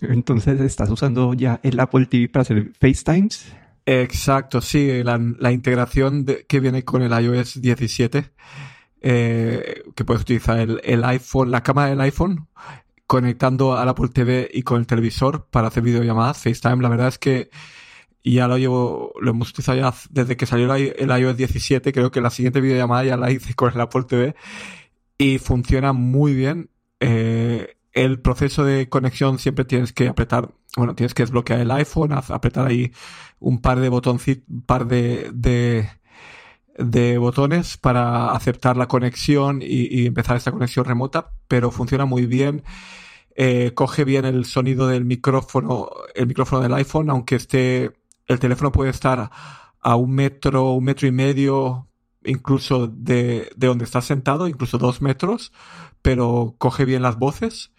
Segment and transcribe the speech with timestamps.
[0.00, 3.52] Entonces, ¿estás usando ya el Apple TV para hacer FaceTimes?
[3.90, 8.30] Exacto, sí, la, integración que viene con el iOS 17,
[9.00, 12.48] eh, que puedes utilizar el, iPhone, la cámara del iPhone,
[13.06, 16.82] conectando al Apple TV y con el televisor para hacer videollamadas, FaceTime.
[16.82, 17.48] La verdad es que
[18.22, 22.20] ya lo llevo, lo hemos utilizado ya desde que salió el iOS 17, creo que
[22.20, 24.34] la siguiente videollamada ya la hice con el Apple TV
[25.16, 26.68] y funciona muy bien.
[27.00, 27.47] Eh,
[28.04, 32.66] el proceso de conexión siempre tienes que apretar, bueno, tienes que desbloquear el iPhone, apretar
[32.66, 32.92] ahí
[33.40, 40.36] un par de botoncitos, un par de, de, botones para aceptar la conexión y, empezar
[40.36, 42.62] esta conexión remota, pero funciona muy bien.
[43.34, 47.92] Eh, coge bien el sonido del micrófono, el micrófono del iPhone, aunque esté,
[48.26, 49.30] el teléfono puede estar
[49.80, 51.87] a un metro, un metro y medio,
[52.28, 55.52] incluso de, de donde estás sentado, incluso dos metros
[56.02, 57.72] pero coge bien las voces.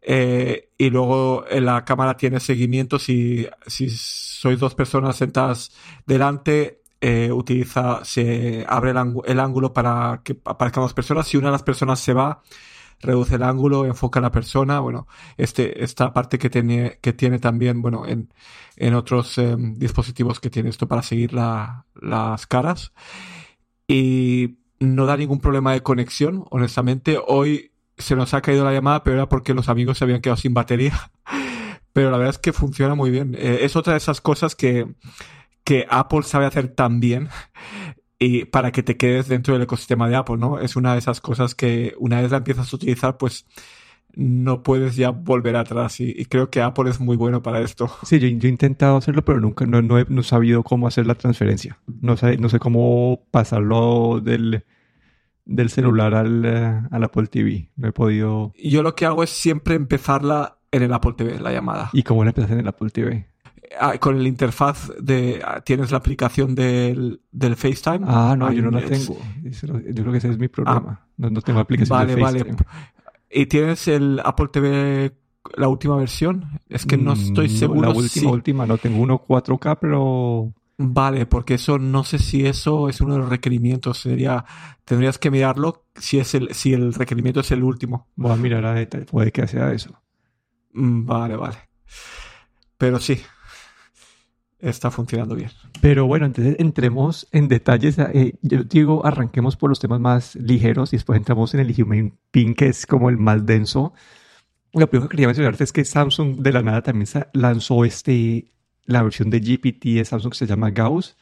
[0.00, 5.72] Eh, y luego en la cámara tiene seguimiento si, si sois dos personas sentadas
[6.06, 11.28] delante, eh, utiliza, se abre el, ángulo para que aparezcan dos personas.
[11.28, 12.42] Si una de las personas se va,
[13.00, 14.80] reduce el ángulo, enfoca a la persona.
[14.80, 18.32] Bueno, este, esta parte que tiene, que tiene también, bueno, en,
[18.76, 22.92] en otros em, dispositivos que tiene esto para seguir la, las caras.
[23.88, 27.18] Y no da ningún problema de conexión, honestamente.
[27.26, 30.36] Hoy se nos ha caído la llamada, pero era porque los amigos se habían quedado
[30.36, 31.10] sin batería.
[31.92, 33.34] Pero la verdad es que funciona muy bien.
[33.36, 34.86] Eh, es otra de esas cosas que,
[35.64, 37.28] que Apple sabe hacer tan bien
[38.20, 40.60] y para que te quedes dentro del ecosistema de Apple, ¿no?
[40.60, 43.46] Es una de esas cosas que una vez la empiezas a utilizar, pues
[44.18, 47.88] no puedes ya volver atrás y, creo que Apple es muy bueno para esto.
[48.02, 51.78] Sí, yo, he intentado hacerlo, pero nunca no, he sabido cómo hacer la transferencia.
[52.00, 54.64] No sé, no sé cómo pasarlo del,
[55.44, 57.70] del celular al, eh, al, Apple TV.
[57.76, 58.52] No he podido...
[58.60, 61.90] Yo lo que hago es siempre empezarla en el Apple TV, la llamada.
[61.92, 63.28] ¿Y cómo la empiezas en el Apple TV?
[63.78, 65.40] Ah, con el interfaz de...
[65.44, 68.00] Ah, ¿Tienes la aplicación del, del FaceTime?
[68.08, 69.16] Ah, no, yo no la tengo.
[69.44, 71.02] Yo creo que ese es mi problema.
[71.02, 72.52] Ah, no, no, tengo aplicación de FaceTime.
[72.54, 72.64] Vale,
[73.30, 75.12] ¿Y tienes el Apple TV,
[75.56, 76.60] la última versión?
[76.68, 77.80] Es que no estoy mm, seguro.
[77.82, 80.52] La última, última, no tengo uno 4K, pero...
[80.80, 83.98] Vale, porque eso no sé si eso es uno de los requerimientos.
[83.98, 84.44] Sería,
[84.84, 88.06] tendrías que mirarlo si es el, si el requerimiento es el último.
[88.14, 90.00] Voy a mirar a detalle, puede que sea eso.
[90.72, 91.58] Mm, vale, vale.
[92.76, 93.20] Pero sí,
[94.60, 95.50] está funcionando bien.
[95.80, 97.98] Pero bueno, entonces entremos en detalles.
[97.98, 102.18] Eh, yo digo, arranquemos por los temas más ligeros y después entramos en el Human
[102.30, 103.92] Pin, que es como el más denso.
[104.72, 108.52] Lo primero que quería mencionarte es que Samsung de la nada también lanzó este,
[108.84, 111.16] la versión de GPT de Samsung que se llama Gauss.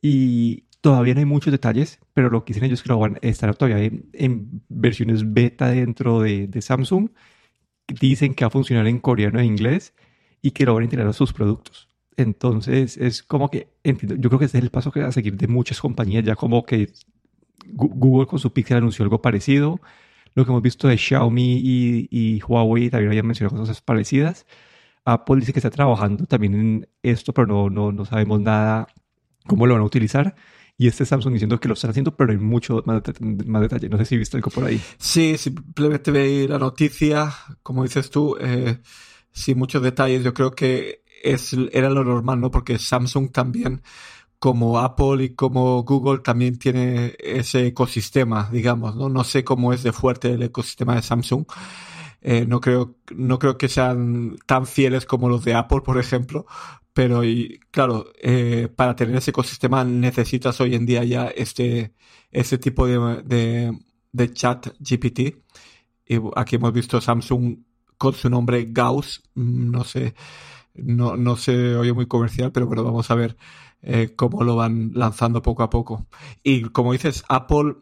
[0.00, 3.16] Y todavía no hay muchos detalles, pero lo que dicen ellos es que lo van
[3.16, 7.10] a estar todavía en, versiones beta dentro de, de Samsung.
[7.88, 9.94] Dicen que va a funcionar en coreano e inglés
[10.42, 11.88] y que lo van a integrar a sus productos.
[12.16, 15.48] Entonces es como que, yo creo que es el paso que va a seguir de
[15.48, 16.92] muchas compañías, ya como que
[17.66, 19.80] Google con su Pixel anunció algo parecido,
[20.34, 21.60] lo que hemos visto de Xiaomi
[22.10, 24.46] y, Huawei también habían mencionado cosas parecidas.
[25.04, 28.88] Apple dice que está trabajando también en esto, pero no, no, no sabemos nada
[29.46, 30.34] cómo lo van a utilizar.
[30.78, 33.02] Y este Samsung diciendo que lo están haciendo, pero hay mucho más,
[33.46, 33.88] más detalle.
[33.88, 34.80] No sé si viste algo por ahí.
[34.98, 38.80] Sí, simplemente veí la noticia, como dices tú, eh,
[39.32, 40.22] sin muchos detalles.
[40.22, 42.50] Yo creo que es, era lo normal, ¿no?
[42.50, 43.82] Porque Samsung también,
[44.38, 49.08] como Apple y como Google, también tiene ese ecosistema, digamos, ¿no?
[49.08, 51.46] No sé cómo es de fuerte el ecosistema de Samsung.
[52.22, 56.46] Eh, no creo, no creo que sean tan fieles como los de Apple, por ejemplo.
[56.92, 61.94] Pero, y, claro, eh, para tener ese ecosistema necesitas hoy en día ya este,
[62.30, 63.78] este tipo de, de,
[64.12, 65.44] de chat GPT.
[66.06, 67.58] Y aquí hemos visto Samsung
[67.98, 70.14] con su nombre Gauss, mm, no sé,
[70.78, 73.36] no, no se oye muy comercial, pero bueno, vamos a ver
[73.82, 76.06] eh, cómo lo van lanzando poco a poco.
[76.42, 77.76] Y como dices, Apple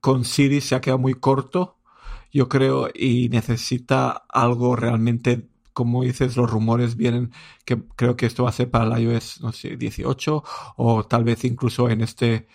[0.00, 1.78] con Siri se ha quedado muy corto,
[2.32, 7.32] yo creo, y necesita algo realmente, como dices, los rumores vienen,
[7.64, 10.44] que creo que esto va a ser para el iOS, no sé, 18
[10.76, 12.48] o tal vez incluso en este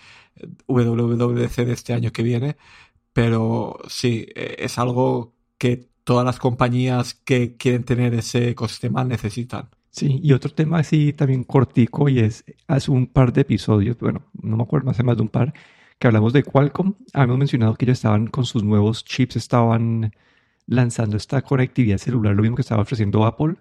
[0.67, 2.57] WWDC de este año que viene.
[3.13, 9.69] Pero sí, eh, es algo que todas las compañías que quieren tener ese ecosistema necesitan.
[9.95, 14.23] Sí, y otro tema así también cortico y es hace un par de episodios, bueno,
[14.41, 15.53] no me acuerdo, hace más de un par,
[15.99, 16.95] que hablamos de Qualcomm.
[17.13, 20.11] Habíamos mencionado que ellos estaban con sus nuevos chips, estaban
[20.67, 23.55] lanzando esta conectividad celular, lo mismo que estaba ofreciendo Apple,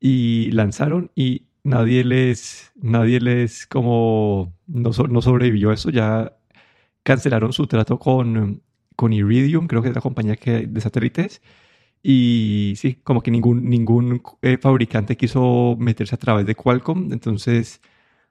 [0.00, 6.36] y lanzaron y nadie les, nadie les como no, sobrevivió a eso, ya
[7.02, 8.62] cancelaron su trato con,
[8.96, 11.42] con Iridium, creo que es la compañía que, de satélites,
[12.02, 17.12] Y sí, como que ningún, ningún eh, fabricante quiso meterse a través de Qualcomm.
[17.12, 17.80] Entonces,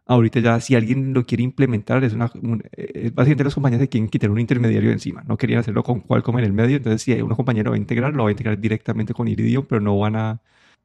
[0.05, 2.31] ahorita ya si alguien lo quiere implementar, es una,
[2.75, 5.23] eh, básicamente las compañías se quieren quitar un intermediario encima.
[5.23, 6.77] No querían hacerlo con Qualcomm en el medio.
[6.77, 9.65] Entonces, si hay una compañía va a integrar, lo va a integrar directamente con Iridium,
[9.67, 10.41] pero no van a...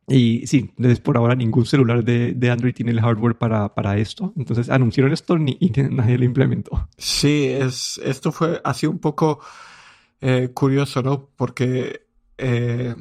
[0.07, 3.97] Y sí, entonces por ahora ningún celular de, de Android tiene el hardware para, para
[3.97, 4.35] esto.
[4.37, 6.91] Entonces anunciaron esto ni, y nadie lo implementó.
[6.99, 9.41] Sí, es, esto fue así un poco
[10.21, 11.31] eh, curioso, ¿no?
[11.37, 12.04] Porque
[12.39, 12.95] eh,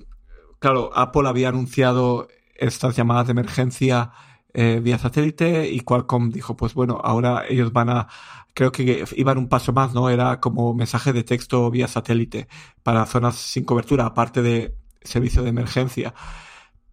[0.60, 4.12] claro, Apple había anunciado estas llamadas de emergencia
[4.54, 8.08] eh, vía satélite y Qualcomm dijo, pues bueno, ahora ellos van a,
[8.54, 10.10] creo que iban un paso más, ¿no?
[10.10, 12.48] Era como mensaje de texto vía satélite
[12.84, 16.14] para zonas sin cobertura, aparte de servicio de emergencia.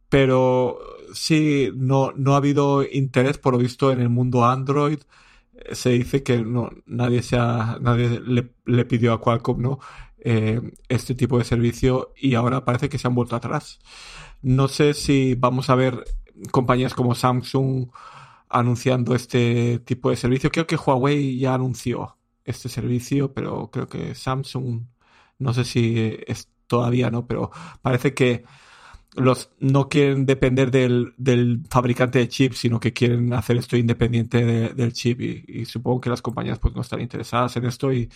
[0.09, 0.79] Pero
[1.15, 5.01] sí, no, no ha habido interés, por lo visto, en el mundo Android.
[5.73, 9.79] Se dice que no, nadie se nadie le, le pidió a Qualcomm, ¿no?
[10.23, 13.79] Eh, este tipo de servicio y ahora parece que se han vuelto atrás.
[14.43, 16.05] No sé si vamos a ver
[16.51, 17.89] compañías como Samsung
[18.49, 20.51] anunciando este tipo de servicio.
[20.51, 24.83] Creo que Huawei ya anunció este servicio, pero creo que Samsung,
[25.39, 27.27] no sé si es todavía, ¿no?
[27.27, 27.51] Pero
[27.83, 28.45] parece que
[29.17, 34.45] los no quieren depender del, del fabricante de chips, sino que quieren hacer esto independiente
[34.75, 38.09] del chip y, y, supongo que las compañías pues no están interesadas en esto y,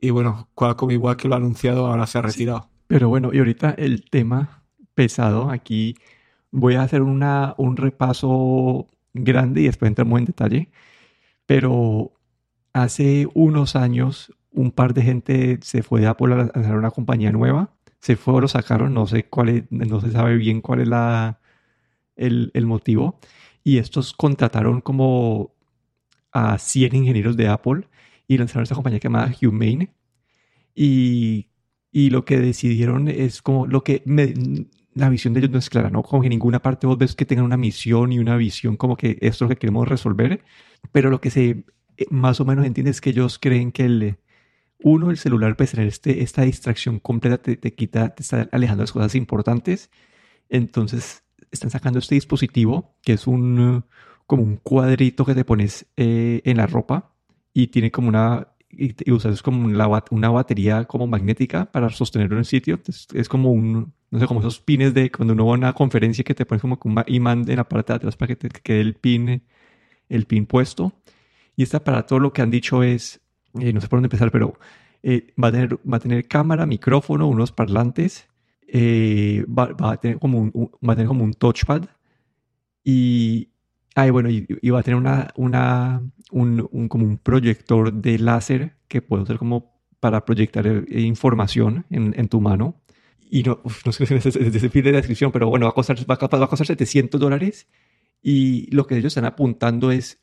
[0.00, 2.68] y bueno, Qualcomm igual que lo ha anunciado, ahora se ha retirado.
[2.86, 4.64] Pero bueno, y ahorita el tema
[4.94, 5.96] pesado, aquí
[6.50, 10.70] voy a hacer una, un repaso grande y después entramos en detalle.
[11.46, 12.12] Pero
[12.72, 17.32] hace unos años un par de gente se fue de Apple a lanzar una compañía
[17.32, 17.70] nueva.
[18.00, 20.88] Se fue o lo sacaron, no sé cuál es, no se sabe bien cuál es
[20.88, 21.40] la,
[22.16, 23.18] el, el motivo.
[23.62, 25.52] Y estos contrataron como
[26.32, 27.88] a 100 ingenieros de Apple
[28.30, 29.92] y lanzaron esta compañía llamada Humane.
[30.72, 31.50] Y,
[31.90, 34.04] y lo que decidieron es como lo que
[34.94, 36.04] la visión de ellos no es clara, ¿no?
[36.04, 38.96] Como que en ninguna parte vos ves que tengan una misión y una visión como
[38.96, 40.44] que esto es lo que queremos resolver,
[40.92, 41.64] pero lo que se
[41.96, 44.18] eh, más o menos entiende es que ellos creen que el,
[44.78, 48.82] uno, el celular puede tener este, esta distracción completa, te, te quita, te está alejando
[48.82, 49.90] de las cosas importantes,
[50.48, 53.84] entonces están sacando este dispositivo que es un
[54.28, 57.09] como un cuadrito que te pones eh, en la ropa
[57.52, 62.40] y tiene como una y, usas como una, una, batería como magnética para sostenerlo en
[62.40, 62.80] el sitio.
[63.14, 66.24] Es como un, no sé, como esos pines de cuando uno va a una conferencia
[66.24, 68.80] que te pones como un imán en la parte de atrás para que te quede
[68.80, 69.42] el pin,
[70.08, 70.92] el pin puesto.
[71.56, 73.20] Y este aparato lo que han dicho es,
[73.58, 74.58] eh, no sé por dónde empezar, pero
[75.02, 78.28] eh, va, a tener, va a tener cámara, micrófono, unos parlantes,
[78.68, 81.84] eh, va, va, a tener como un, va a tener como un touchpad
[82.84, 83.49] y,
[83.94, 89.02] Ah, bueno, y, va a tener una, una, un, como un proyector de láser que
[89.02, 92.80] puede ser como para proyectar eh, información en, en, tu mano.
[93.30, 95.98] Y no, no sé si es ese fin de descripción, pero bueno, va a costar,
[96.08, 97.66] va a, va a costar 700 dólares.
[98.22, 100.20] Y lo que ellos están apuntando es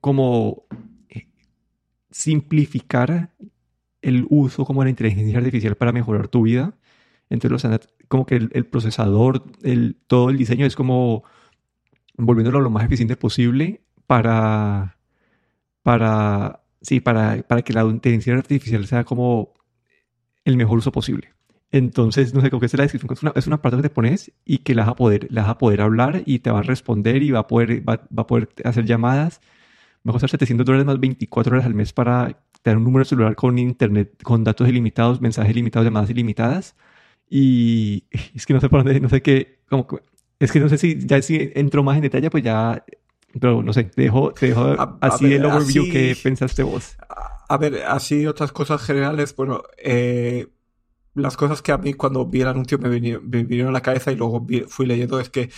[0.00, 0.66] como
[1.08, 1.28] eh,
[2.10, 3.34] simplificar
[4.02, 6.74] el uso como de la inteligencia artificial para mejorar tu vida.
[7.30, 11.24] Entonces, como que el, el procesador, el, todo el diseño es como
[12.16, 14.98] volviéndolo lo más eficiente posible para,
[15.82, 19.54] para, sí, para, para que la inteligencia artificial sea como
[20.44, 21.34] el mejor uso posible.
[21.72, 23.12] Entonces, no sé, que es la descripción.
[23.12, 25.42] Es una, es una parte que te pones y que la vas, a poder, la
[25.42, 28.22] vas a poder hablar y te va a responder y va a poder, va, va
[28.22, 29.40] a poder hacer llamadas.
[30.06, 33.34] Va a costar 700 dólares más 24 horas al mes para tener un número celular
[33.36, 36.76] con internet, con datos ilimitados, mensajes ilimitados, llamadas ilimitadas.
[37.28, 38.04] Y
[38.34, 39.86] es que no sé por dónde, no sé qué, como,
[40.38, 42.84] es que no sé si ya si entro más en detalle, pues ya,
[43.40, 46.96] pero no sé, te dejo, te dejo a, así el overview que pensaste vos.
[47.48, 50.48] A, ver, así otras cosas generales, bueno, eh,
[51.14, 54.16] las cosas que a mí cuando vi el anuncio me vinieron, a la cabeza y
[54.16, 55.50] luego fui leyendo es que,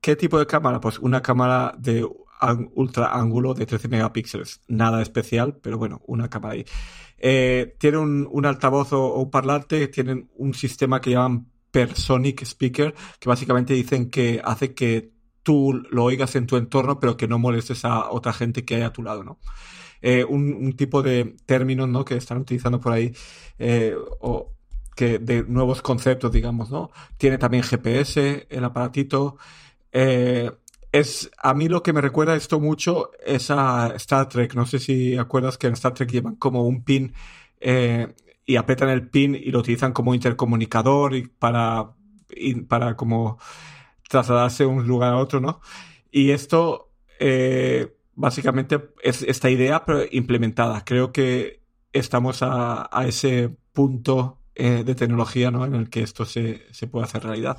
[0.00, 0.80] ¿qué tipo de cámara?
[0.80, 2.06] Pues una cámara de
[2.74, 4.60] ultra ángulo de 13 megapíxeles.
[4.68, 6.66] Nada especial, pero bueno, una cámara ahí.
[7.16, 12.42] Eh, tiene un, un altavoz o, o, un parlante, tienen un sistema que llaman Personic
[12.42, 17.28] Speaker, que básicamente dicen que hace que tú lo oigas en tu entorno, pero que
[17.28, 19.38] no molestes a otra gente que hay a tu lado, ¿no?
[20.02, 22.04] Eh, un, tipo de términos, ¿no?
[22.04, 23.12] Que están utilizando por ahí,
[23.58, 24.52] eh, o
[24.94, 26.90] que de nuevos conceptos, digamos, ¿no?
[27.16, 29.38] Tiene también GPS, el aparatito.
[29.92, 30.50] Eh,
[30.92, 34.54] es, a mí lo que me recuerda esto mucho es a Star Trek.
[34.54, 37.14] No sé si acuerdas que en Star Trek llevan como un pin
[38.48, 41.92] y apretan el pin y lo utilizan como intercomunicador y para,
[42.66, 43.38] para como
[44.08, 45.60] trasladarse de un lugar a otro, ¿no?
[46.10, 46.90] Y esto
[47.20, 50.82] eh, básicamente es esta idea implementada.
[50.86, 51.60] Creo que
[51.92, 55.66] estamos a, ese punto eh, de tecnología ¿no?
[55.66, 57.58] en el que esto se, se puede hacer realidad.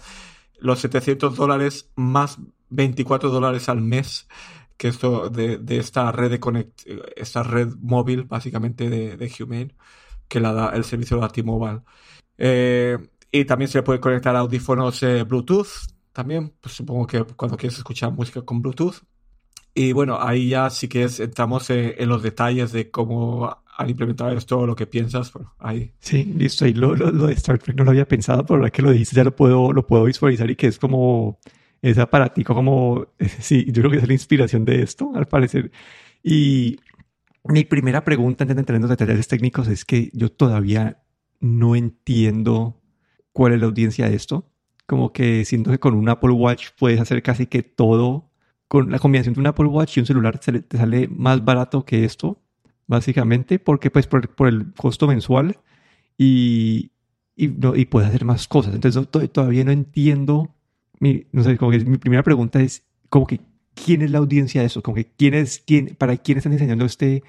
[0.57, 4.27] Los 700 dólares más 24 dólares al mes
[4.75, 6.81] que esto de, de esta red de connect,
[7.15, 9.75] esta red móvil básicamente de, de Humane
[10.29, 11.81] que la da el servicio de T-Mobile.
[12.37, 12.97] Eh,
[13.31, 15.67] y también se puede conectar audífonos eh, Bluetooth
[16.13, 18.95] también, pues supongo que cuando quieres escuchar música con Bluetooth.
[19.73, 24.31] Y bueno, ahí ya sí que entramos en, en los detalles de cómo han implementado
[24.31, 25.93] esto, lo que piensas, bueno, ahí.
[25.99, 26.67] Sí, listo.
[26.67, 28.91] Y lo, lo, lo, de Star Trek no lo había pensado, pero ahora que lo
[28.91, 31.39] dices ya lo puedo, lo puedo visualizar y que es como
[31.81, 33.07] ese aparatico como,
[33.39, 35.71] sí, yo creo que es la inspiración de esto, al parecer.
[36.21, 36.77] Y
[37.49, 41.03] mi primera pregunta antes de detalles técnicos es que yo todavía
[41.39, 42.81] no entiendo
[43.33, 44.49] cuál es la audiencia de esto.
[44.85, 48.31] Como que siento que con un Apple Watch puedes hacer casi que todo.
[48.67, 52.05] Con la combinación de un Apple Watch y un celular te sale más barato que
[52.05, 52.39] esto,
[52.85, 55.57] básicamente, porque pues por, el costo mensual
[56.17, 56.91] y,
[57.35, 58.75] y, no, y puedes hacer más cosas.
[58.75, 60.55] Entonces todavía no entiendo
[60.99, 63.39] mi, no sé, mi primera pregunta es, como que,
[63.85, 64.81] ¿quién es la audiencia de eso?
[64.81, 67.23] Como que, ¿quién es, quién, para quién están diseñando este,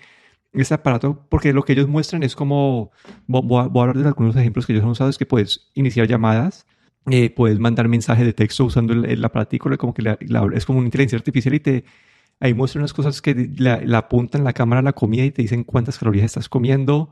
[0.53, 1.27] este aparato?
[1.29, 2.91] Porque lo que ellos muestran es como,
[3.27, 5.71] voy a, voy a hablar de algunos ejemplos que ellos han usado, es que puedes
[5.75, 6.67] iniciar llamadas,
[7.11, 10.79] eh, puedes mandar mensajes de texto usando el, el como que la, la, es como
[10.79, 11.85] una inteligencia artificial y te,
[12.41, 15.43] ahí muestran unas cosas que la, la apuntan la cámara a la comida y te
[15.43, 17.11] dicen cuántas calorías estás comiendo.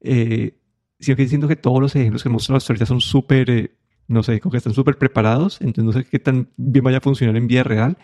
[0.00, 0.56] Eh,
[0.98, 3.76] que diciendo que todos los ejemplos que muestran las ahorita son súper eh,
[4.08, 7.00] no sé, como que están súper preparados, entonces no sé qué tan bien vaya a
[7.00, 7.98] funcionar en vida real,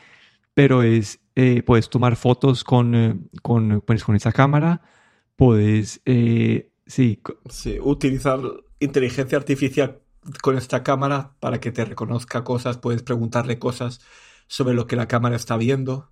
[0.54, 4.82] pero es, eh, puedes tomar fotos con, eh, con, pues, con esa cámara,
[5.36, 7.20] puedes, eh, sí.
[7.48, 8.40] Sí, utilizar
[8.80, 10.02] inteligencia artificial
[10.42, 14.00] con esta cámara para que te reconozca cosas, puedes preguntarle cosas
[14.46, 16.10] sobre lo que la cámara está viendo.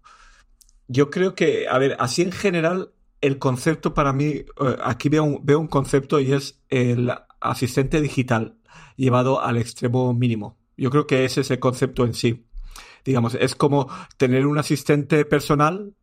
[0.88, 4.46] Yo creo que, a ver, así en general, el concepto para mí, eh,
[4.82, 8.58] aquí veo un, veo un concepto y es el asistente digital
[8.96, 10.58] llevado al extremo mínimo.
[10.76, 12.46] Yo creo que ese es el concepto en sí.
[13.04, 15.94] Digamos, es como tener un asistente personal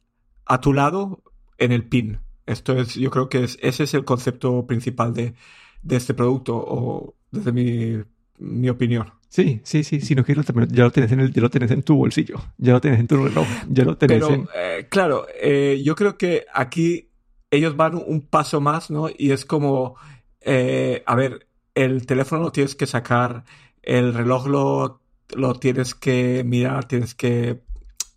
[0.45, 1.21] a tu lado
[1.57, 2.19] en el pin.
[2.45, 5.33] Esto es, yo creo que es, ese es el concepto principal de,
[5.81, 7.97] de este producto, o desde mi,
[8.39, 9.11] mi opinión.
[9.29, 10.33] Sí, sí, sí, sino que
[10.69, 13.07] ya lo tienes en el, ya lo tienes en tu bolsillo, ya lo tienes en
[13.07, 14.47] tu reloj, ya lo Pero, en...
[14.55, 17.09] eh, claro, eh, yo creo que aquí
[17.51, 19.09] ellos van un paso más, ¿no?
[19.15, 19.95] Y es como,
[20.39, 23.43] eh, a ver, el teléfono lo tienes que sacar,
[23.83, 25.01] el reloj lo,
[25.35, 27.63] lo tienes que mirar, tienes que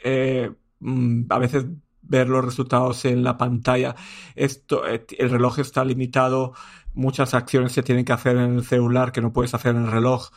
[0.02, 1.66] eh, mm, a veces
[2.02, 3.94] ver los resultados en la pantalla.
[4.34, 6.54] Esto, eh, el reloj está limitado,
[6.94, 9.92] muchas acciones se tienen que hacer en el celular que no puedes hacer en el
[9.92, 10.30] reloj.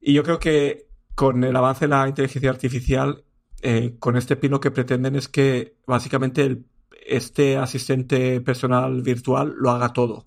[0.00, 3.24] Y yo creo que con el avance de la inteligencia artificial,
[3.62, 6.62] eh, con este pin lo que pretenden es que básicamente
[7.06, 10.26] este asistente personal virtual lo haga todo.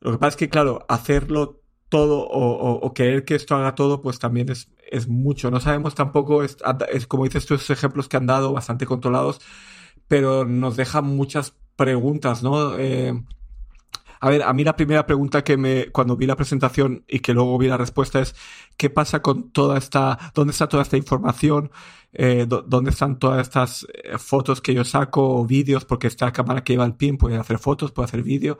[0.00, 3.74] Lo que pasa es que, claro, hacerlo todo o, o, o querer que esto haga
[3.74, 5.50] todo, pues también es, es mucho.
[5.50, 6.56] No sabemos tampoco, es,
[6.90, 9.40] es, como dices tú, ejemplos que han dado, bastante controlados,
[10.06, 12.76] pero nos dejan muchas preguntas, ¿no?
[12.78, 13.14] Eh,
[14.20, 17.32] a ver, a mí la primera pregunta que me, cuando vi la presentación y que
[17.34, 18.34] luego vi la respuesta es,
[18.76, 21.70] ¿qué pasa con toda esta, dónde está toda esta información?
[22.12, 25.84] Eh, ¿Dónde están todas estas eh, fotos que yo saco o vídeos?
[25.84, 28.58] Porque esta cámara que lleva el PIN puede hacer fotos, puede hacer vídeo.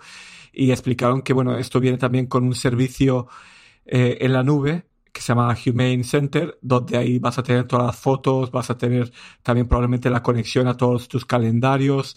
[0.52, 3.28] Y explicaron que, bueno, esto viene también con un servicio
[3.87, 7.87] eh, en la nube que se llama Humane Center, donde ahí vas a tener todas
[7.87, 9.11] las fotos, vas a tener
[9.43, 12.17] también probablemente la conexión a todos tus calendarios,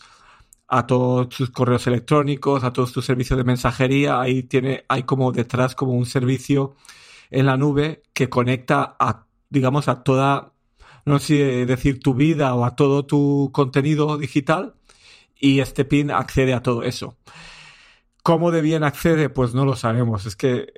[0.67, 4.21] a todos tus correos electrónicos, a todos tus servicios de mensajería.
[4.21, 6.75] Ahí tiene, hay como detrás como un servicio
[7.31, 10.53] en la nube que conecta a, digamos, a toda,
[11.05, 14.75] no sé decir tu vida o a todo tu contenido digital
[15.39, 17.17] y este pin accede a todo eso.
[18.23, 19.29] ¿Cómo de bien accede?
[19.29, 20.25] Pues no lo sabemos.
[20.25, 20.73] Es que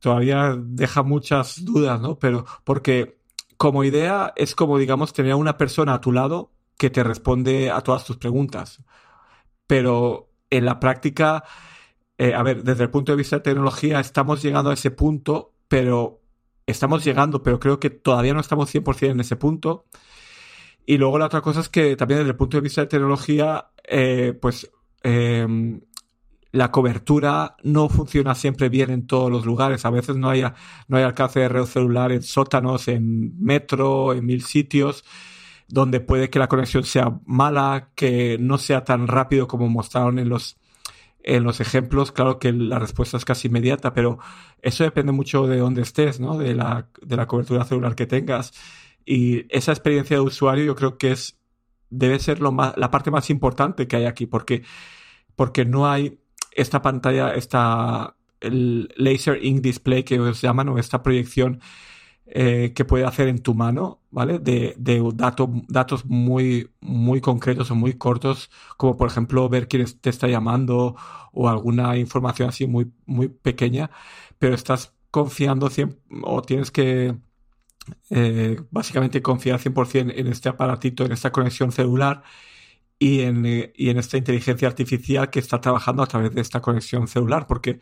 [0.00, 2.18] todavía deja muchas dudas, ¿no?
[2.18, 3.18] Pero porque
[3.56, 7.70] como idea es como, digamos, tener a una persona a tu lado que te responde
[7.70, 8.80] a todas tus preguntas
[9.66, 11.44] pero en la práctica,
[12.18, 15.54] eh, a ver, desde el punto de vista de tecnología estamos llegando a ese punto,
[15.68, 16.20] pero
[16.66, 19.86] estamos llegando, pero creo que todavía no estamos 100% en ese punto.
[20.86, 23.70] Y luego la otra cosa es que también desde el punto de vista de tecnología,
[23.84, 24.70] eh, pues
[25.02, 25.80] eh,
[26.56, 29.84] la cobertura no funciona siempre bien en todos los lugares.
[29.84, 30.42] A veces no hay,
[30.88, 35.04] no hay alcance de red celular en sótanos, en metro, en mil sitios
[35.68, 40.28] donde puede que la conexión sea mala, que no sea tan rápido como mostraron en
[40.28, 40.58] los,
[41.22, 42.12] en los ejemplos.
[42.12, 44.18] Claro que la respuesta es casi inmediata, pero
[44.62, 46.38] eso depende mucho de dónde estés, ¿no?
[46.38, 48.52] De la, de la cobertura celular que tengas.
[49.04, 51.38] Y esa experiencia de usuario yo creo que es,
[51.90, 54.62] debe ser lo más, la parte más importante que hay aquí, porque,
[55.34, 56.20] porque no hay
[56.56, 61.60] esta pantalla, esta, el laser ink display que os llaman o esta proyección
[62.26, 64.40] eh, que puede hacer en tu mano, ¿vale?
[64.40, 65.00] De, de
[65.68, 70.96] datos muy, muy concretos o muy cortos, como por ejemplo ver quién te está llamando
[71.32, 73.90] o alguna información así muy, muy pequeña,
[74.38, 75.68] pero estás confiando
[76.24, 77.16] o tienes que
[78.10, 82.22] eh, básicamente confiar 100% en este aparatito, en esta conexión celular
[82.98, 86.60] y en, eh, y en esta inteligencia artificial que está trabajando a través de esta
[86.60, 87.80] conexión celular, porque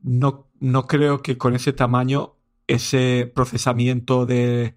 [0.00, 4.76] no, no creo que con ese tamaño ese procesamiento de,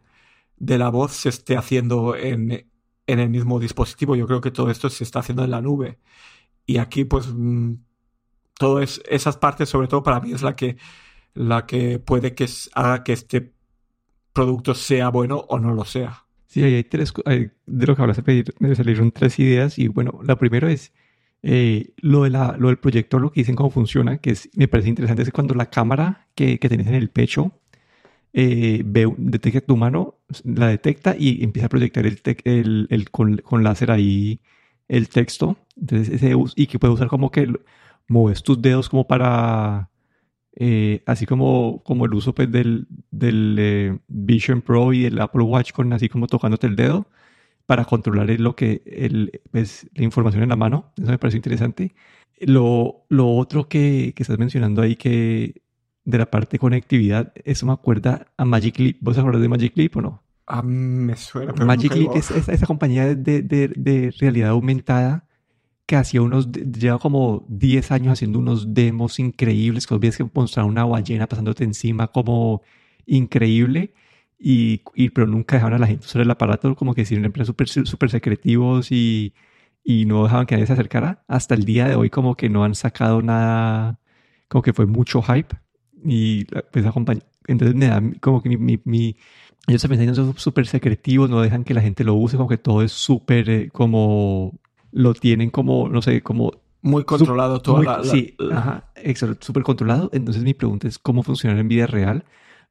[0.57, 2.69] la voz se esté haciendo en,
[3.07, 4.15] el mismo dispositivo.
[4.15, 5.99] Yo creo que todo esto se está haciendo en la nube.
[6.65, 7.75] Y aquí, pues, mm,
[8.55, 10.77] todas esas partes, sobre todo para mí, es la que,
[11.33, 13.53] la que puede que haga que este
[14.33, 16.24] producto sea bueno o no lo sea.
[16.55, 17.11] Sí, hay tres,
[17.65, 18.21] de lo que hablas
[18.59, 20.93] me salieron tres ideas y bueno, la primera es
[21.43, 24.69] eh, lo, de la, lo del proyector, lo que dicen cómo funciona, que es, me
[24.69, 27.59] parece interesante, es cuando la cámara que, que tenés en el pecho
[28.31, 33.61] eh, ve, detecta tu mano, la detecta y empieza a proyectar el, el, con, con,
[33.65, 34.39] láser ahí
[34.87, 35.57] el texto.
[35.75, 37.51] Entonces, ese, y que puede usar como que
[38.07, 39.89] mueves tus dedos como para,
[40.55, 45.43] eh, así como, como el uso pues, del, del eh, Vision Pro y el Apple
[45.43, 47.07] Watch con así como tocándote el dedo
[47.65, 50.93] para controlar lo que el, pues, la información en la mano.
[50.97, 51.95] Eso me parece interesante.
[52.39, 55.61] Lo, lo otro que, que estás mencionando ahí que
[56.05, 58.97] de la parte de conectividad, eso me acuerda a Magic Leap.
[59.01, 60.23] ¿Vos acuerdas de Magic Leap o no?
[60.45, 61.53] A mí me suena.
[61.53, 65.27] Pero Magic Leap es esa, compañía de, de, de, realidad aumentada
[65.85, 70.65] que hacía unos, lleva como 10 años haciendo unos demos increíbles, que ves que mostrar
[70.65, 72.61] una ballena pasándote encima como
[73.05, 73.93] increíble,
[74.39, 77.67] y, y, pero nunca dejaban a la gente usar el aparato, como que siempre súper
[77.69, 79.33] super secretivos y,
[79.83, 81.23] y no dejaban que nadie se acercara.
[81.27, 83.99] Hasta el día de hoy como que no han sacado nada,
[84.47, 85.55] como que fue mucho hype
[86.03, 86.85] y pues.
[87.47, 89.17] Entonces me da como que mi, mi, mi
[89.67, 92.83] ellos también son súper secretivos, no dejan que la gente lo use, como que todo
[92.83, 94.59] es súper eh, como
[94.95, 97.83] lo tienen como, no sé, como muy controlado todo.
[97.83, 98.91] La, sí, ajá,
[99.41, 100.09] súper controlado.
[100.13, 102.23] Entonces mi pregunta es cómo funciona en vida real.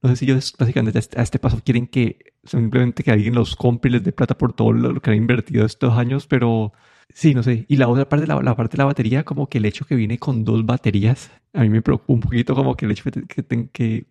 [0.02, 3.90] No sé si ellos básicamente a este, paso quieren que simplemente que alguien los compre
[3.90, 6.72] y les dé plata por todo lo que han invertido estos años, pero
[7.12, 7.66] Sí, no sé.
[7.68, 9.94] Y la otra parte, la, la, parte de la batería, como que el hecho que
[9.94, 13.44] viene con dos baterías, a mí me preocupa un poquito como que el hecho que,
[13.44, 14.06] que, que,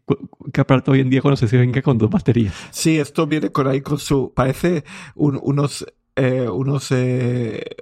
[0.54, 2.54] que aparte hoy en día sé si venga con dos baterías.
[2.72, 4.84] Sí, esto viene con ahí con su, parece
[5.16, 6.48] unos, eh,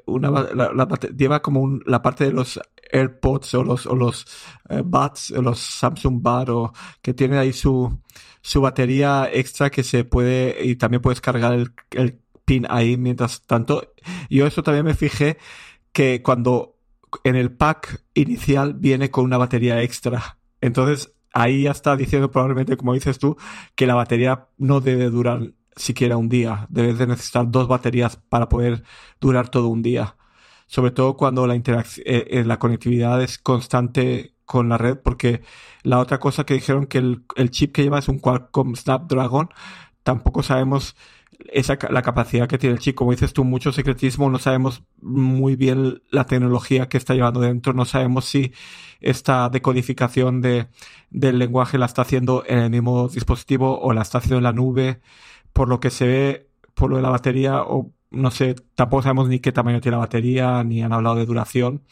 [0.06, 2.60] una, la, lleva como un, la parte de los
[2.92, 4.26] AirPods o los, o los
[4.70, 8.02] eh, Buds, o los Samsung Buds, o que tiene ahí su,
[8.42, 13.42] su batería extra que se puede, y también puedes cargar el, el pin ahí mientras
[13.46, 13.94] tanto.
[14.30, 15.38] Yo eso también me fijé
[15.92, 16.78] que cuando
[17.24, 20.38] en el pack inicial viene con una batería extra.
[20.62, 23.38] Entonces ahí ya está diciendo probablemente, como dices tú,
[23.76, 26.68] que la batería no debe durar siquiera un día.
[26.70, 28.84] Debes de necesitar dos baterías para poder
[29.20, 30.16] durar todo un día.
[30.68, 31.64] Sobre todo cuando la eh,
[32.06, 35.42] eh, la conectividad es constante con la red, porque
[35.84, 39.50] la otra cosa que dijeron que el, el chip que lleva es un Qualcomm Snapdragon,
[40.04, 40.96] tampoco sabemos
[41.52, 42.96] esa, la capacidad que tiene el chip.
[42.96, 47.74] Como dices tú, mucho secretismo, no sabemos muy bien la tecnología que está llevando dentro,
[47.74, 48.54] no sabemos si
[49.00, 50.68] esta decodificación de,
[51.10, 54.54] del lenguaje la está haciendo en el mismo dispositivo o la está haciendo en la
[54.54, 55.02] nube,
[55.54, 59.30] por lo que se ve, por lo de la batería o no sé, tampoco sabemos
[59.30, 61.84] ni qué tamaño tiene la batería, ni han hablado de duración.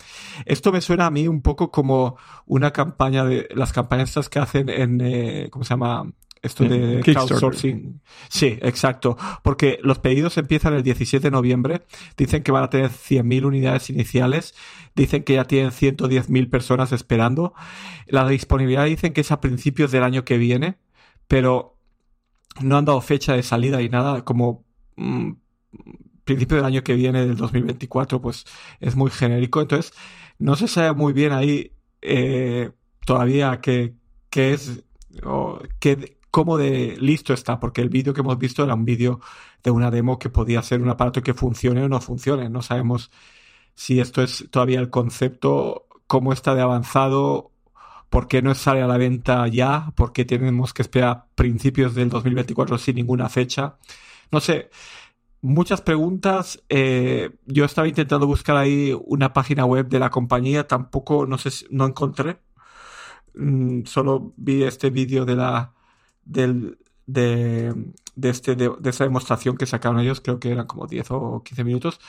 [0.46, 4.40] Esto me suena a mí un poco como una campaña de las campañas estas que
[4.40, 6.12] hacen en, eh, ¿cómo se llama?
[6.42, 8.02] Esto de crowdsourcing.
[8.30, 9.18] Sí, exacto.
[9.44, 11.82] Porque los pedidos empiezan el 17 de noviembre.
[12.16, 14.56] Dicen que van a tener 100.000 unidades iniciales.
[14.96, 17.54] Dicen que ya tienen 110.000 personas esperando.
[18.08, 20.78] La disponibilidad dicen que es a principios del año que viene.
[21.28, 21.79] Pero
[22.62, 24.24] no han dado fecha de salida y nada.
[24.26, 25.32] Como mm,
[26.24, 28.46] principio del año que viene, del 2024, pues
[28.80, 29.62] es muy genérico.
[29.62, 29.94] Entonces,
[30.38, 32.72] no se sabe muy bien ahí eh,
[33.06, 33.96] todavía qué,
[34.30, 34.84] qué es
[35.24, 39.20] o qué, cómo de listo está, porque el vídeo que hemos visto era un vídeo
[39.64, 42.50] de una demo que podía ser un aparato que funcione o no funcione.
[42.50, 43.12] No sabemos
[43.76, 47.52] si esto es todavía el concepto, cómo está de avanzado,
[48.10, 52.10] por qué no sale a la venta ya, por qué tenemos que esperar principios del
[52.10, 53.78] 2024 sin ninguna fecha.
[54.32, 54.70] No sé,
[55.42, 56.64] muchas preguntas.
[56.70, 61.66] Eh, yo estaba intentando buscar ahí una página web de la compañía, tampoco, no sé,
[61.70, 62.40] no encontré.
[63.36, 65.74] Mm, solo vi este vídeo de la
[66.26, 67.74] del, de,
[68.16, 71.64] de, este, de, esa demostración que sacaron ellos, creo que eran como 10 o 15
[71.64, 72.00] minutos,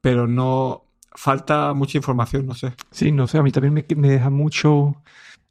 [0.00, 2.74] pero no falta mucha información, no sé.
[2.90, 5.02] Sí, no sé, a mí también me deja mucho,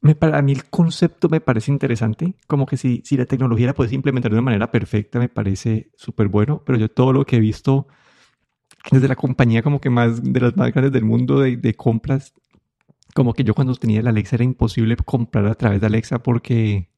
[0.03, 3.73] me, para mí el concepto me parece interesante, como que si, si la tecnología la
[3.73, 7.37] puedes implementar de una manera perfecta, me parece súper bueno, pero yo todo lo que
[7.37, 7.87] he visto
[8.91, 12.33] desde la compañía como que más, de las más grandes del mundo de, compras,
[13.15, 16.89] como que yo cuando tenía la Alexa era imposible comprar a través de Alexa porque,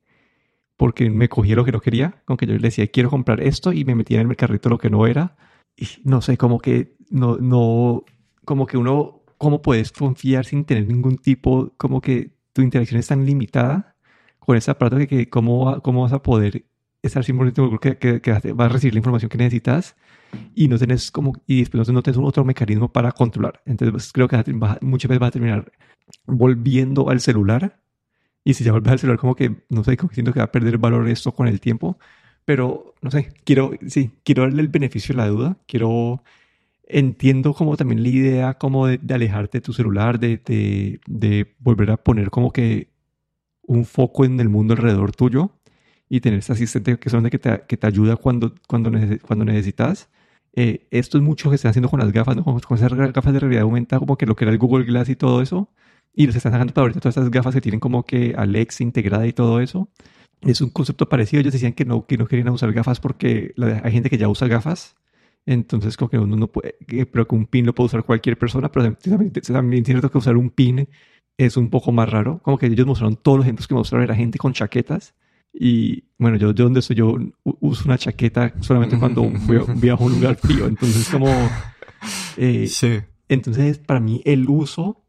[0.75, 3.71] porque me cogía lo que no quería, como que yo le decía quiero comprar esto
[3.71, 5.37] y me metía en el carrito lo que no era,
[5.77, 8.03] y no sé, como que no, no,
[8.45, 13.07] como que uno, ¿cómo puedes confiar sin tener ningún tipo, como que tu interacción es
[13.07, 13.97] tan limitada
[14.39, 16.65] con ese aparato que, que cómo, cómo vas a poder
[17.03, 19.97] estar 100% seguro que, que, que vas a recibir la información que necesitas
[20.55, 23.61] y no tenés como y después no tenés otro mecanismo para controlar.
[23.65, 24.37] Entonces pues, creo que
[24.81, 25.71] muchas veces vas a terminar
[26.25, 27.81] volviendo al celular
[28.45, 30.45] y si ya vuelves al celular como que no sé, como que siento que va
[30.45, 31.99] a perder valor esto con el tiempo,
[32.45, 36.23] pero no sé, quiero sí, quiero darle el beneficio de la duda, quiero
[36.87, 41.91] entiendo como también la idea como de, alejarte de tu celular, de, de, de, volver
[41.91, 42.89] a poner como que
[43.63, 45.51] un foco en el mundo alrededor tuyo
[46.09, 48.91] y tener ese asistente que, son de que, te, que te ayuda cuando, cuando,
[49.27, 50.09] cuando necesitas.
[50.53, 52.43] Eh, esto es mucho que se está haciendo con las gafas, ¿no?
[52.43, 55.15] con, esas gafas de realidad aumentada, como que lo que era el Google Glass y
[55.15, 55.69] todo eso.
[56.13, 59.27] Y los están sacando para ahorita todas esas gafas que tienen como que Alex integrada
[59.27, 59.89] y todo eso.
[60.41, 61.41] Es un concepto parecido.
[61.41, 64.47] Ellos decían que no, que no querían usar gafas porque hay gente que ya usa
[64.47, 64.95] gafas
[65.45, 66.75] entonces, como que uno no puede,
[67.11, 70.17] pero que un pin lo puede usar cualquier persona, pero también, también es cierto que
[70.17, 70.87] usar un pin
[71.37, 72.39] es un poco más raro.
[72.41, 75.13] Como que ellos mostraron todos los ejemplos que mostraron era gente con chaquetas.
[75.53, 79.31] Y bueno, yo de donde soy, yo uso una chaqueta solamente cuando
[79.75, 80.65] viajo a un lugar frío.
[80.67, 81.27] Entonces, como.
[82.37, 82.99] Eh, sí.
[83.29, 85.05] Entonces, para mí, el uso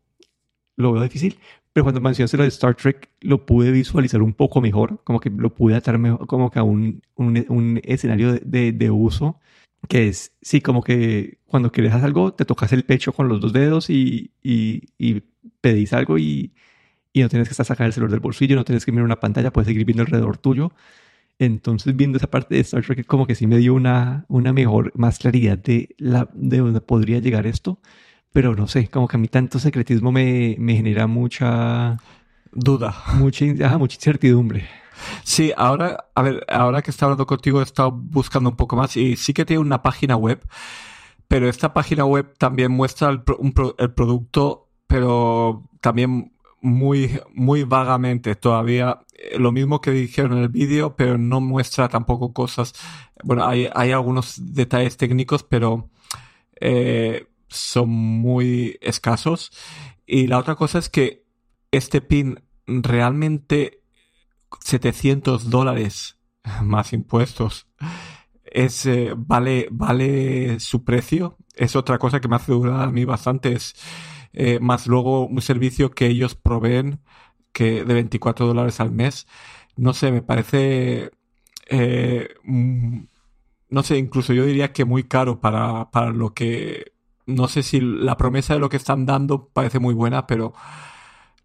[0.77, 1.38] lo veo difícil.
[1.72, 5.03] Pero cuando mencionaste lo de Star Trek, lo pude visualizar un poco mejor.
[5.05, 8.72] Como que lo pude atar mejor, como que a un, un, un escenario de, de,
[8.72, 9.40] de uso
[9.88, 13.53] que es, sí, como que cuando quieres algo, te tocas el pecho con los dos
[13.53, 15.22] dedos y, y, y
[15.61, 16.53] pedís algo y,
[17.12, 19.20] y, no tienes que estar sacando el celular del bolsillo, no tienes que mirar una
[19.20, 20.72] pantalla, puedes seguir viendo alrededor tuyo.
[21.38, 24.92] Entonces, viendo esa parte de Star Trek, como que sí me dio una, una mejor,
[24.96, 27.81] más claridad de, la, de dónde podría llegar esto.
[28.33, 31.99] Pero no sé, como que a mí tanto secretismo me, me genera mucha...
[32.57, 32.97] Duda.
[33.14, 33.45] Mucha,
[33.79, 34.66] mucha incertidumbre.
[35.23, 38.97] Sí, ahora, a ver, ahora que estoy hablando contigo he estado buscando un poco más
[38.97, 40.40] y sí que tiene una página web,
[41.29, 43.23] pero esta página web también muestra el,
[43.79, 49.01] el producto, pero también muy, muy vagamente todavía.
[49.12, 52.73] Eh, lo mismo que dijeron en el vídeo, pero no muestra tampoco cosas.
[53.23, 55.90] Bueno, hay, hay algunos detalles técnicos, pero
[56.59, 59.53] eh, son muy escasos.
[60.07, 61.27] Y la otra cosa es que
[61.71, 63.83] este pin realmente
[64.61, 66.18] 700 dólares
[66.62, 67.68] más impuestos.
[68.44, 71.37] Es, eh, vale, vale su precio.
[71.55, 73.52] Es otra cosa que me hace dudar a mí bastante.
[73.52, 73.74] Es
[74.33, 77.00] eh, más luego un servicio que ellos proveen
[77.52, 79.26] que de 24 dólares al mes.
[79.76, 81.11] No sé, me parece,
[81.68, 83.00] eh, mm,
[83.70, 86.92] no sé, incluso yo diría que muy caro para, para lo que,
[87.26, 90.55] no sé si la promesa de lo que están dando parece muy buena, pero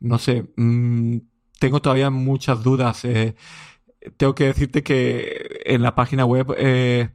[0.02, 1.18] no sé, mm,
[1.60, 3.06] tengo todavía muchas dudas.
[3.06, 3.36] Eh,
[4.18, 7.10] tengo que decirte que en la página web eh,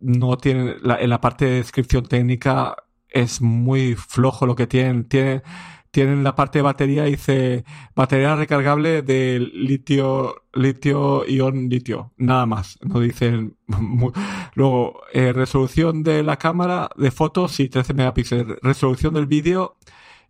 [0.00, 2.76] no tienen, en la parte de descripción técnica
[3.10, 5.04] es muy flojo lo que tienen.
[5.08, 5.42] Tienen,
[5.90, 7.64] tienen la parte de batería, dice
[7.94, 12.78] batería recargable de litio, litio ion litio, nada más.
[12.82, 13.56] No dicen.
[14.54, 18.58] Luego, eh, resolución de la cámara de fotos, sí, 13 megapíxeles.
[18.62, 19.76] Resolución del vídeo,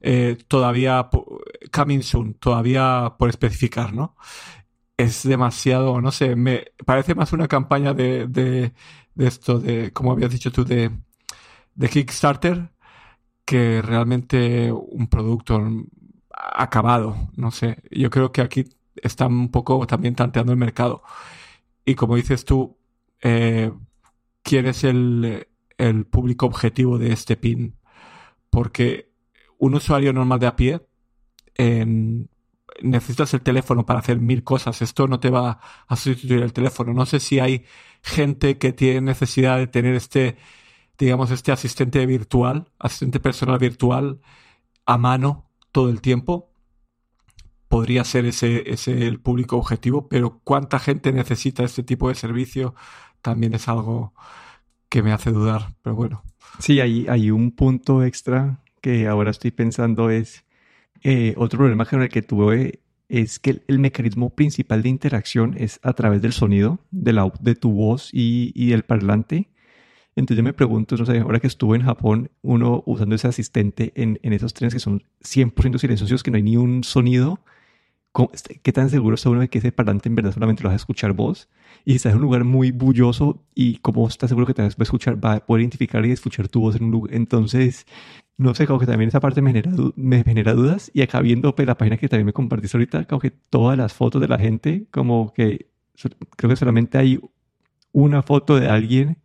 [0.08, 1.10] eh, todavía
[1.72, 4.14] coming soon, todavía por especificar, ¿no?
[4.96, 8.72] Es demasiado, no sé, me parece más una campaña de, de,
[9.18, 10.92] esto, de, como habías dicho tú, de,
[11.74, 12.70] de Kickstarter,
[13.44, 15.60] que realmente un producto
[16.30, 17.82] acabado, no sé.
[17.90, 18.64] Yo creo que aquí
[18.96, 21.02] están un poco también tanteando el mercado.
[21.84, 22.76] Y como dices tú,
[23.22, 23.72] eh,
[24.42, 27.74] ¿quién es el, el público objetivo de este pin?
[28.50, 29.05] Porque
[29.58, 30.80] un usuario normal de a pie,
[32.82, 34.82] necesitas el teléfono para hacer mil cosas.
[34.82, 36.92] Esto no te va a sustituir el teléfono.
[36.92, 37.64] No sé si hay
[38.02, 40.36] gente que tiene necesidad de tener este,
[40.98, 44.20] digamos, este asistente virtual, asistente personal virtual
[44.84, 46.50] a mano todo el tiempo.
[47.68, 52.74] Podría ser ese, ese el público objetivo, pero cuánta gente necesita este tipo de servicio
[53.22, 54.14] también es algo
[54.88, 55.74] que me hace dudar.
[55.82, 56.22] Pero bueno.
[56.60, 60.44] Sí, hay, hay un punto extra que ahora estoy pensando es,
[61.02, 65.92] eh, otro problema el que tuve es que el, mecanismo principal de interacción es a
[65.94, 69.48] través del sonido, de, la, de tu voz y, y del parlante.
[70.14, 73.90] Entonces yo me pregunto, no sé, ahora que estuve en Japón, uno usando ese asistente
[73.96, 77.40] en, en esos trenes que son 100% silenciosos, que no hay ni un sonido,
[78.32, 80.74] este, ¿qué tan seguro está uno de que ese parlante en verdad solamente lo vas
[80.74, 81.48] a escuchar vos?
[81.84, 84.76] Y si estás en un lugar muy bulloso y cómo estás seguro que te vas
[84.78, 87.14] a escuchar, va a poder identificar y escuchar tu voz en un lugar.
[87.14, 87.86] Entonces,
[88.38, 90.90] no sé, como que también esa parte me genera, me genera dudas.
[90.92, 93.94] Y acá viendo pues, la página que también me compartiste ahorita, como que todas las
[93.94, 95.70] fotos de la gente, como que
[96.36, 97.20] creo que solamente hay
[97.92, 99.18] una foto de alguien.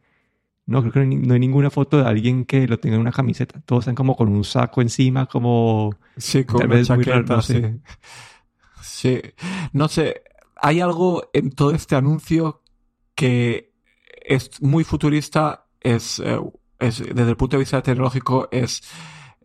[0.66, 3.62] No, creo que no hay, ninguna foto de alguien que lo tenga en una camiseta.
[3.66, 5.94] Todos están como con un saco encima, como...
[6.16, 7.62] Sí, con una chaqueta, sí.
[8.82, 9.20] Sí,
[9.74, 10.22] no sé,
[10.56, 12.62] hay algo en todo este anuncio
[13.16, 13.74] que
[14.24, 16.40] es muy futurista, es, eh,
[16.82, 18.82] es desde el punto de vista tecnológico es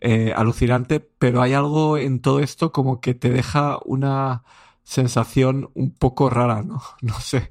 [0.01, 4.43] eh, alucinante, pero hay algo en todo esto como que te deja una
[4.83, 6.83] sensación un poco rara, ¿no?
[7.03, 7.51] No sé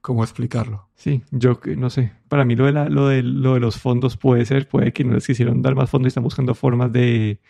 [0.00, 0.88] cómo explicarlo.
[0.94, 2.12] Sí, yo no sé.
[2.28, 5.04] Para mí lo de, la, lo de, lo de los fondos puede ser, puede que
[5.04, 7.40] no les quisieron dar más fondos y están buscando formas de,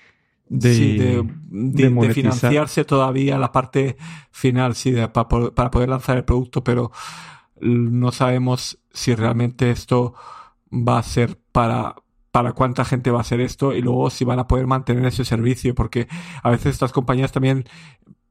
[0.49, 3.97] de, de, financiarse todavía la parte
[4.31, 6.93] final, sí, para, poder lanzar el producto, pero
[7.61, 10.15] no sabemos si realmente esto
[10.75, 11.95] va a ser para,
[12.31, 15.25] para cuánta gente va a ser esto y luego si van a poder mantener ese
[15.25, 16.09] servicio, porque
[16.43, 17.65] a veces estas compañías también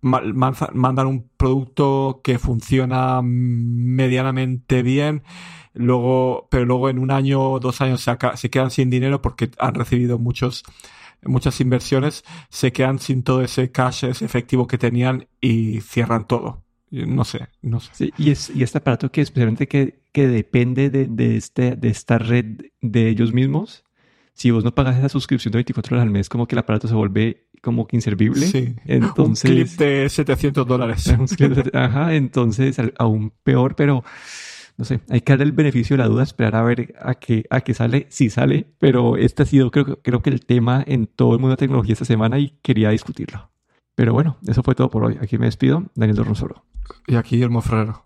[0.01, 5.23] mandan un producto que funciona medianamente bien,
[5.73, 9.75] luego, pero luego en un año o dos años se, quedan sin dinero porque han
[9.75, 10.63] recibido muchos
[11.25, 16.63] muchas inversiones se quedan sin todo ese cash, ese efectivo que tenían y cierran todo.
[16.91, 18.11] No sé, no sé.
[18.17, 22.17] Y, es, y este aparato que especialmente que, que depende de, de, este, de esta
[22.17, 23.83] red de ellos mismos,
[24.33, 26.87] si vos no pagas esa suscripción de 24 horas al mes, como que el aparato
[26.87, 28.45] se vuelve como que inservible.
[28.45, 28.75] Sí.
[28.85, 31.13] Entonces, un clip de 700 dólares.
[31.73, 34.03] Ajá, entonces aún peor, pero
[34.77, 37.45] no sé, hay que darle el beneficio de la duda, esperar a ver a qué,
[37.49, 41.07] a qué sale, si sale, pero este ha sido creo, creo que el tema en
[41.07, 43.51] todo el mundo de tecnología esta semana y quería discutirlo.
[43.95, 45.17] Pero bueno, eso fue todo por hoy.
[45.21, 46.65] Aquí me despido, Daniel Dorronsoro.
[47.07, 48.05] Y aquí Guillermo Ferrero.